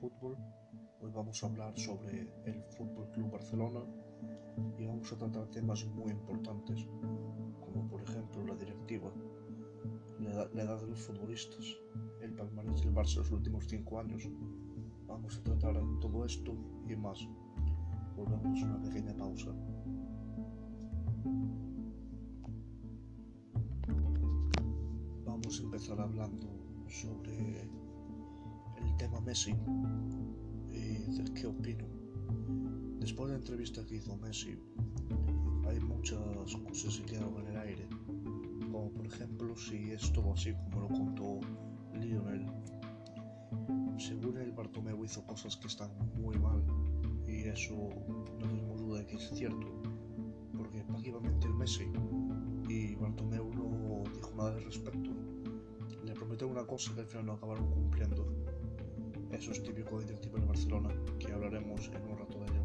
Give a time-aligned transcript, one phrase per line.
[0.00, 0.34] fútbol.
[1.02, 3.80] Hoy vamos a hablar sobre el Fútbol Club Barcelona
[4.78, 6.86] y vamos a tratar temas muy importantes,
[7.60, 9.12] como por ejemplo la directiva,
[10.18, 11.64] la edad, de los futbolistas,
[12.22, 14.26] el palmarés del Barça los últimos cinco años.
[15.06, 16.54] Vamos a tratar todo esto
[16.88, 17.18] y más.
[18.16, 19.50] Volvemos a una pequeña pausa.
[25.26, 26.48] Vamos a empezar hablando
[26.88, 27.68] sobre
[28.84, 29.54] el tema Messi
[30.72, 31.84] y de qué opino.
[32.98, 34.58] Después de la entrevista que hizo Messi,
[35.66, 36.18] hay muchas
[36.68, 37.88] cosas que quedaron en el aire,
[38.60, 41.40] como por ejemplo si es todo así como lo contó
[41.94, 42.46] Lionel.
[43.98, 46.62] Según el Bartomeu hizo cosas que están muy mal
[47.26, 47.74] y eso
[48.38, 49.66] no tenemos duda de que es cierto,
[50.56, 51.84] porque prácticamente el Messi
[52.68, 55.10] y Bartomeu no dijo nada al respecto
[56.20, 58.26] prometió una cosa que al final no acabaron cumpliendo.
[59.40, 62.62] Eso es típico de directivo de Barcelona, que hablaremos en un rato de ello.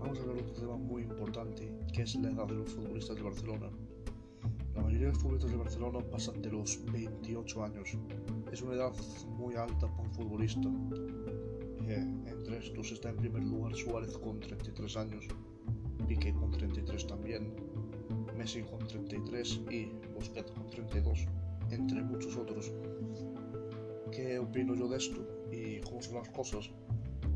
[0.00, 3.14] Vamos a hablar de otro tema muy importante, que es la edad de los futbolistas
[3.14, 3.70] de Barcelona.
[4.74, 7.96] La mayoría de los futbolistas de Barcelona pasan de los 28 años.
[8.50, 8.92] Es una edad
[9.28, 10.68] muy alta para un futbolista.
[11.86, 15.28] Eh, entre estos está en primer lugar Suárez con 33 años,
[16.08, 17.54] Piqué con 33 también,
[18.36, 21.28] Messi con 33 y Busquets con 32
[21.70, 22.72] entre muchos otros.
[24.18, 26.72] ¿Qué opino yo de esto y cómo son las cosas?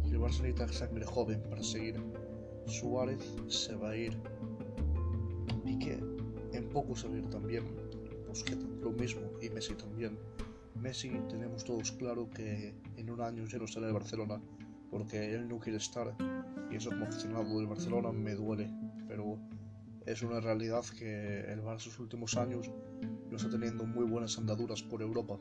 [0.04, 1.94] El Barça necesita sangre joven para seguir.
[2.66, 4.20] Suárez se va a ir.
[5.64, 6.00] Piqué
[6.52, 7.62] en poco se va a ir también.
[8.26, 10.18] Busquets lo mismo y Messi también.
[10.74, 14.42] Messi tenemos todos claro que en un año ya no estará en Barcelona
[14.90, 16.16] porque él no quiere estar
[16.68, 18.68] y eso como aficionado del Barcelona me duele
[19.06, 19.38] pero
[20.04, 22.72] es una realidad que el Barça en sus últimos años
[23.30, 25.38] no está teniendo muy buenas andaduras por Europa.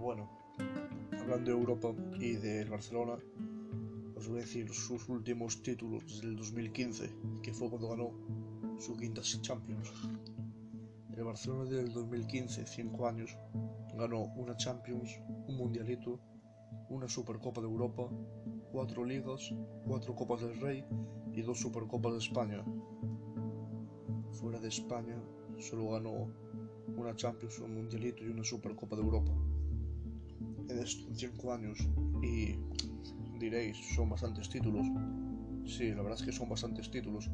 [0.00, 0.30] Bueno,
[1.20, 3.18] hablando de Europa y del Barcelona,
[4.16, 7.10] os voy a decir sus últimos títulos desde el 2015,
[7.42, 8.10] que fue cuando ganó
[8.78, 9.92] su quinta Champions.
[11.12, 13.36] El Barcelona del 2015, 5 años,
[13.94, 16.18] ganó una Champions, un Mundialito,
[16.88, 18.08] una Supercopa de Europa,
[18.72, 19.52] cuatro ligas,
[19.86, 20.82] cuatro Copas del Rey
[21.30, 22.64] y dos Supercopas de España.
[24.32, 25.22] Fuera de España
[25.58, 26.32] solo ganó
[26.96, 29.32] una Champions, un Mundialito y una Supercopa de Europa.
[30.68, 31.78] En estos 5 años
[32.22, 32.56] y
[33.38, 34.86] diréis, son bastantes títulos.
[35.66, 37.30] Sí, la verdad es que son bastantes títulos,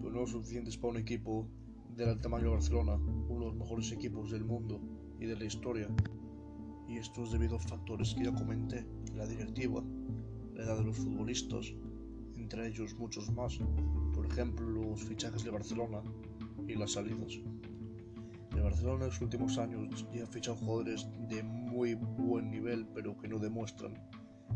[0.00, 1.48] pero no suficientes para un equipo
[1.96, 4.80] del tamaño de Barcelona, uno de los mejores equipos del mundo
[5.18, 5.88] y de la historia.
[6.88, 9.82] Y esto es debido a factores que ya comenté, la directiva,
[10.54, 11.72] la edad de los futbolistas,
[12.36, 13.58] entre ellos muchos más,
[14.14, 16.02] por ejemplo los fichajes de Barcelona
[16.68, 17.40] y las salidas.
[18.56, 23.16] El Barcelona en los últimos años ya ha fichado jugadores de muy buen nivel, pero
[23.18, 23.94] que no demuestran.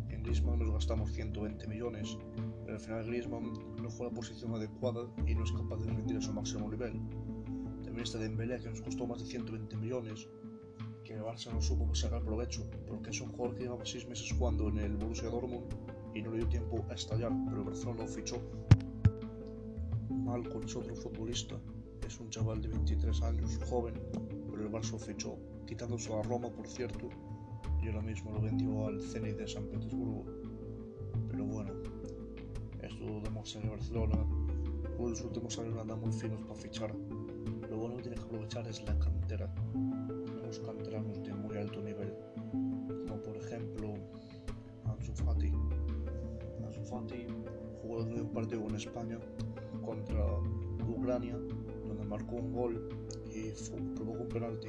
[0.08, 2.16] En Griezmann nos gastamos 120 millones,
[2.64, 3.52] pero al final Griezmann
[3.82, 6.94] no juega la posición adecuada y no es capaz de rendir a su máximo nivel.
[7.84, 10.28] También está Dembélé, que nos costó más de 120 millones,
[11.04, 14.32] que el Barça no supo sacar provecho, porque es un jugador que llevaba 6 meses
[14.32, 15.66] jugando en el Borussia Dortmund
[16.14, 18.36] y no le dio tiempo a estallar, pero el Barcelona lo fichó.
[20.08, 21.56] Mal con otro futbolista,
[22.10, 23.94] es un chaval de 23 años, joven,
[24.50, 27.08] pero el Barça fichó, quitándose a Roma, por cierto,
[27.80, 30.24] y ahora mismo lo vendió al Zenit de San Petersburgo.
[31.30, 31.70] Pero bueno,
[32.82, 34.26] esto demuestra que Barcelona
[34.98, 36.92] en los últimos años anda muy finos para fichar.
[37.70, 39.54] Lo bueno que tiene que aprovechar es la cantera.
[39.72, 42.12] Tenemos canteranos de muy alto nivel,
[43.06, 43.94] como por ejemplo
[44.84, 45.52] Ansu Fati.
[46.66, 47.28] Ansu Fati
[47.80, 49.20] jugó de un partido en España
[49.84, 50.26] contra
[50.88, 51.38] Ucrania
[52.10, 52.88] marcó un gol
[53.32, 53.52] y
[53.94, 54.68] provocó un penalti.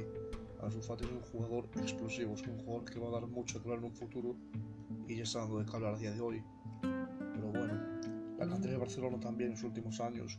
[0.62, 3.68] Ansu Fati es un jugador explosivo, es un jugador que va a dar mucho que
[3.68, 4.36] hablar en un futuro
[5.08, 6.42] y ya está dando de hablar a día de hoy.
[6.80, 7.74] Pero bueno,
[8.38, 10.38] la cantera de Barcelona también en los últimos años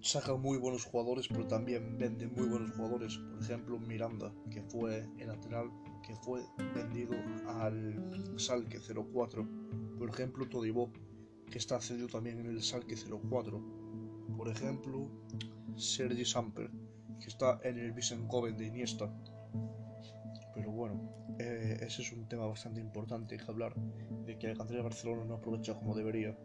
[0.00, 3.18] saca muy buenos jugadores, pero también vende muy buenos jugadores.
[3.18, 5.70] Por ejemplo, Miranda, que fue el lateral
[6.06, 6.42] que fue
[6.74, 7.14] vendido
[7.48, 9.46] al Salque 04.
[9.98, 10.90] Por ejemplo, Todibó,
[11.50, 13.85] que está cedido también en el Salque 04.
[14.34, 15.08] Por ejemplo,
[15.76, 16.70] Sergi Samper,
[17.20, 19.12] que está en el Visenkoven de Iniesta.
[20.54, 21.00] Pero bueno,
[21.38, 23.74] eh, ese es un tema bastante importante que hablar,
[24.24, 26.36] de que el cantera de Barcelona no aprovecha como debería.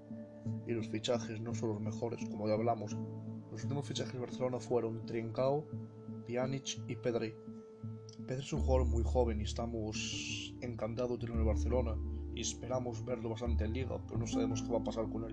[0.67, 2.95] Y los fichajes no son los mejores, como ya hablamos.
[3.51, 5.65] Los últimos fichajes de Barcelona fueron Trincao,
[6.25, 7.33] Pjanic y Pedri.
[8.27, 11.95] Pedri es un jugador muy joven y estamos encantados de tenerlo en Barcelona
[12.35, 15.31] y esperamos verlo bastante en liga, pero no sabemos qué va a pasar con él.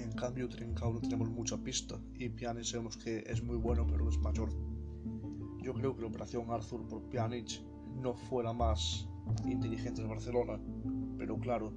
[0.00, 4.08] En cambio, Trincao no tenemos mucha pista y Pjanic sabemos que es muy bueno, pero
[4.08, 4.50] es mayor.
[5.62, 7.60] Yo creo que la operación Arthur por Pjanic
[8.00, 9.06] no fue la más
[9.46, 10.58] inteligente del Barcelona,
[11.18, 11.72] pero claro,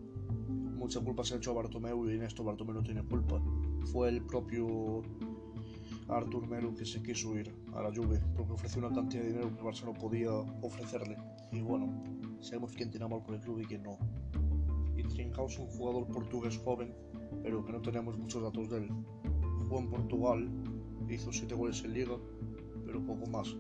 [0.48, 3.42] mucha culpa se ha hecho a Bartomeu y en esto Bartomeu no tiene culpa.
[3.92, 5.02] Fue el propio
[6.08, 9.50] Artur Melu que se quiso ir a la Juve porque ofreció una cantidad de dinero
[9.50, 10.32] que el Barça no podía
[10.62, 11.18] ofrecerle.
[11.52, 12.02] Y bueno,
[12.40, 13.98] sabemos quién tiene amor por el club y quién no.
[14.96, 16.96] Y Trincao es un jugador portugués joven,
[17.44, 18.90] pero que no tenemos muchos datos de él.
[19.60, 20.50] Jugó en Portugal,
[21.10, 22.18] hizo 7 goles en Liga,
[22.86, 23.56] pero poco más.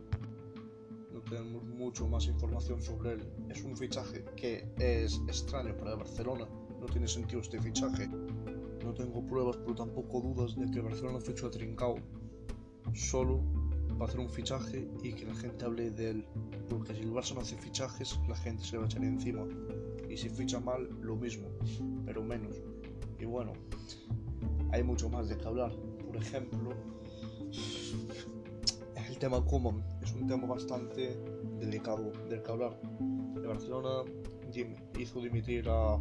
[1.13, 3.23] No tenemos mucho más información sobre él.
[3.49, 6.47] Es un fichaje que es extraño para el Barcelona.
[6.79, 8.07] No tiene sentido este fichaje.
[8.07, 11.95] No tengo pruebas, pero tampoco dudas de que Barcelona fichó a Trincao
[12.93, 13.41] solo
[13.97, 16.25] para hacer un fichaje y que la gente hable de él.
[16.69, 19.45] Porque si el Barça no hace fichajes, la gente se va a echar encima.
[20.09, 21.47] Y si ficha mal, lo mismo,
[22.05, 22.61] pero menos.
[23.23, 23.53] Y bueno,
[24.73, 25.71] hay mucho más de que hablar.
[26.05, 26.71] Por ejemplo,
[29.07, 31.17] el tema Koeman es un tema bastante
[31.57, 32.77] delicado del que hablar.
[33.37, 34.03] El Barcelona
[34.99, 35.97] hizo dimitir a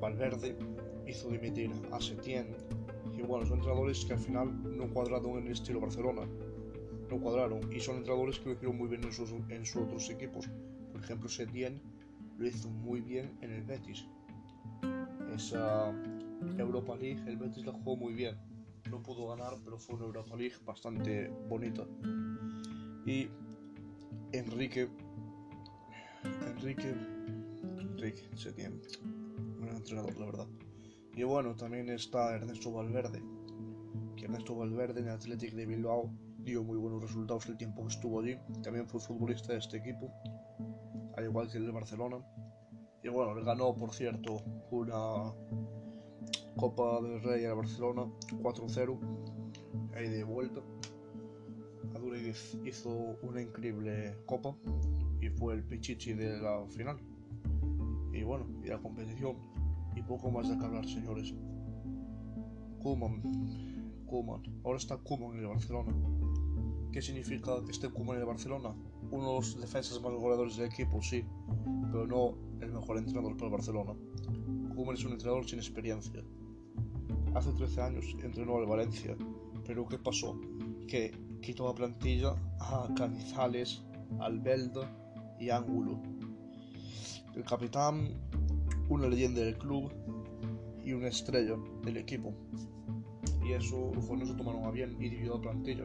[0.00, 0.56] Valverde,
[1.06, 2.56] hizo dimitir a Setién,
[3.14, 6.22] y bueno, son entrenadores que al final no cuadraron en el estilo Barcelona.
[7.10, 7.70] No cuadraron.
[7.70, 10.48] Y son entrenadores que lo hicieron muy bien en sus, en sus otros equipos.
[10.90, 11.82] Por ejemplo, Setien
[12.38, 14.06] lo hizo muy bien en el Betis.
[15.38, 15.94] Esa
[16.58, 18.36] Europa League, el Betis la jugó muy bien.
[18.90, 21.86] No pudo ganar, pero fue una Europa League bastante bonita.
[23.06, 23.28] Y
[24.32, 24.88] Enrique.
[26.44, 26.92] Enrique.
[27.78, 28.82] Enrique Setien.
[29.60, 30.46] Buen entrenador, la verdad.
[31.14, 33.22] Y bueno, también está Ernesto Valverde,
[34.16, 38.20] que Ernesto Valverde en Athletic de Bilbao dio muy buenos resultados el tiempo que estuvo
[38.20, 38.36] allí.
[38.64, 40.12] También fue futbolista de este equipo,
[41.16, 42.16] al igual que el de Barcelona.
[43.02, 45.32] Y bueno, le ganó, por cierto, una
[46.56, 48.06] Copa del Rey al Barcelona
[48.42, 48.98] 4-0,
[49.94, 50.60] ahí de vuelta.
[51.94, 54.56] Aduriz hizo una increíble copa
[55.20, 56.98] y fue el pichichi de la final.
[58.12, 59.36] Y bueno, y la competición
[59.94, 61.32] y poco más de que hablar, señores.
[62.82, 63.22] Kuman.
[64.06, 64.42] Kuman.
[64.64, 65.94] Ahora está Kuman en el Barcelona.
[66.92, 68.74] ¿Qué significa que esté Kuman en el Barcelona?
[69.10, 71.24] Uno de los defensas más goleadores del equipo, sí,
[71.90, 73.94] pero no el mejor entrenador para el Barcelona.
[74.74, 76.22] Kuman es un entrenador sin experiencia.
[77.34, 79.16] Hace 13 años entrenó al Valencia,
[79.66, 80.38] pero ¿qué pasó?
[80.86, 83.82] Que quitó la plantilla a Canizales,
[84.20, 84.90] Albelda
[85.38, 85.98] y Ángulo.
[87.34, 88.14] El capitán
[88.88, 89.92] una leyenda del club
[90.84, 92.32] y una estrella del equipo.
[93.44, 95.84] Y eso no se tomaron a bien y dividió la plantilla.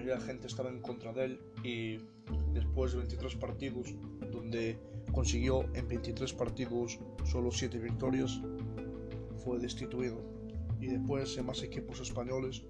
[0.00, 1.98] Mayoría de la gente estaba en contra de él y
[2.54, 3.94] después de 23 partidos,
[4.32, 4.78] donde
[5.12, 8.40] consiguió en 23 partidos solo 7 victorias,
[9.44, 10.16] fue destituido.
[10.80, 12.62] Y después en más equipos españoles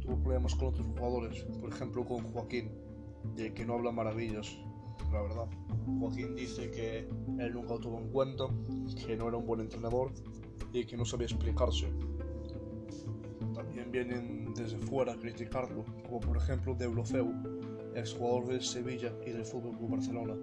[0.00, 2.72] tuvo problemas con otros jugadores, por ejemplo con Joaquín,
[3.36, 4.58] de que no habla maravillas
[5.12, 5.46] la verdad.
[6.00, 7.08] Joaquín dice que
[7.38, 8.46] él nunca lo tuvo en cuenta,
[9.06, 10.10] que no era un buen entrenador
[10.72, 11.86] y que no sabía explicarse.
[13.68, 17.32] También vienen desde fuera a criticarlo, como por ejemplo Deulofeu,
[17.94, 20.34] exjugador del Sevilla y del Fútbol Club Barcelona.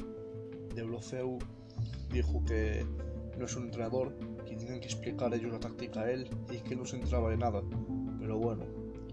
[0.75, 1.39] Deulofeu
[2.12, 2.86] dijo que
[3.38, 6.75] no es un entrenador, que tienen que explicar ellos la táctica a él y que
[6.75, 7.62] no se entraba de nada.
[8.19, 8.66] Pero bueno,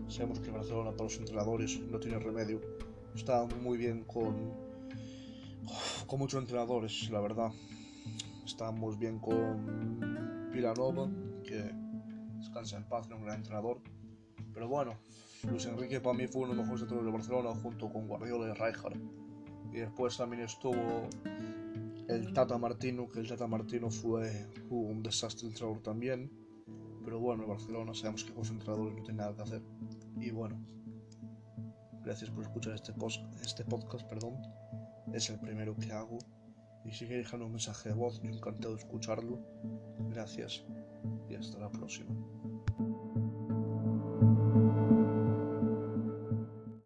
[0.08, 2.60] sabemos que Barcelona para los entrenadores no tiene remedio.
[3.14, 4.52] Está muy bien con
[6.06, 7.52] con muchos entrenadores, la verdad.
[8.44, 11.08] Estamos bien con Pilanova,
[11.44, 11.72] que
[12.38, 13.80] descansa en paz, un gran entrenador.
[14.52, 14.94] Pero bueno,
[15.48, 18.48] Luis Enrique para mí fue uno de los mejores entrenadores de Barcelona junto con Guardiola
[18.48, 19.00] y Rijkaard.
[19.72, 21.08] Y después también estuvo
[22.08, 26.30] el Tata Martino, que el Tata Martino fue un desastre entrenador también.
[27.04, 29.62] Pero bueno, en Barcelona sabemos que con los entrenadores no tiene nada que hacer.
[30.20, 30.56] Y bueno,
[32.04, 34.06] gracias por escuchar este, post, este podcast.
[34.08, 34.36] Perdón
[35.12, 36.18] es el primero que hago.
[36.84, 39.38] Y sigue dejando un mensaje de voz, yo encantado de escucharlo.
[40.10, 40.64] Gracias
[41.28, 42.10] y hasta la próxima.